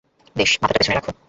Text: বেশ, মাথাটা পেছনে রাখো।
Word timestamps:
বেশ, 0.35 0.51
মাথাটা 0.61 0.79
পেছনে 0.79 0.95
রাখো। 0.95 1.11